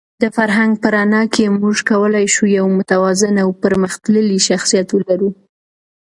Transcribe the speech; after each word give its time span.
د 0.21 0.23
فرهنګ 0.37 0.71
په 0.81 0.87
رڼا 0.95 1.23
کې 1.33 1.55
موږ 1.59 1.77
کولای 1.89 2.25
شو 2.33 2.43
یو 2.57 2.65
متوازن 2.77 3.35
او 3.43 3.49
پرمختللی 3.63 4.39
شخصیت 4.49 4.87
ولرو. 4.91 5.29